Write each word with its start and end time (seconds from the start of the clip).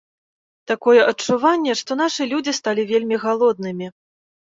Такое 0.71 0.99
адчуванне, 1.11 1.77
што 1.83 1.99
нашы 2.01 2.29
людзі 2.35 2.57
сталі 2.63 2.91
вельмі 2.97 3.25
галоднымі. 3.29 3.97